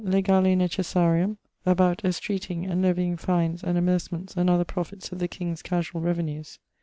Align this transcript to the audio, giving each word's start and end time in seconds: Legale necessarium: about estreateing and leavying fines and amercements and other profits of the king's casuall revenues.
Legale 0.03 0.57
necessarium: 0.57 1.37
about 1.63 1.99
estreateing 1.99 2.67
and 2.67 2.81
leavying 2.81 3.15
fines 3.15 3.63
and 3.63 3.77
amercements 3.77 4.35
and 4.35 4.49
other 4.49 4.65
profits 4.65 5.11
of 5.11 5.19
the 5.19 5.27
king's 5.27 5.61
casuall 5.61 6.01
revenues. 6.01 6.57